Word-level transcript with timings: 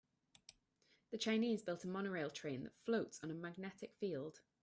The 1.11 1.19
Chinese 1.19 1.61
built 1.61 1.83
a 1.83 1.87
monorail 1.87 2.31
train 2.31 2.63
that 2.63 2.75
floats 2.75 3.19
on 3.21 3.29
a 3.29 3.35
magnetic 3.35 3.93
field. 3.99 4.41